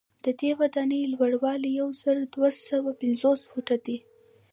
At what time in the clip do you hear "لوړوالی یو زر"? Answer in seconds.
1.13-2.17